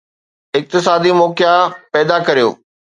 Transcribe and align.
اقتصادي 0.59 1.11
موقعا 1.21 1.57
پيدا 1.93 2.17
ڪريو. 2.27 2.49